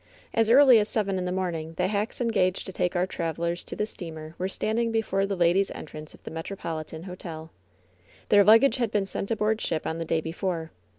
[0.33, 3.63] As early as seven in the morning the hacks en gaged to take our travelers
[3.65, 7.51] to the steamer were standing before the ladies' entrance of the Metropolitan Hotel.
[8.29, 10.71] Their luggage had been sent aboard ship on the day before.